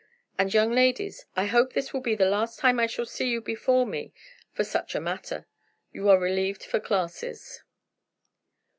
[0.35, 3.39] And, young ladies, I hope this will be the last time I shall see you
[3.39, 4.13] before me
[4.51, 5.45] for such a matter.
[5.93, 7.61] You are relieved for classes."